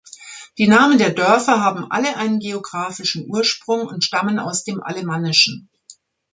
Die 0.57 0.67
Namen 0.67 0.97
der 0.97 1.11
Dörfer 1.13 1.63
haben 1.63 1.91
alle 1.91 2.17
einen 2.17 2.39
geographischen 2.39 3.29
Ursprung 3.29 3.81
und 3.81 4.03
stammen 4.03 4.39
aus 4.39 4.63
dem 4.63 4.81
Alemannischen. 4.81 5.69